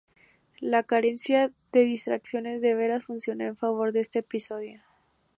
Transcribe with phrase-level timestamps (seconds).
[0.61, 4.81] La carencia de distracciones de veras funciono en favor de este episodio.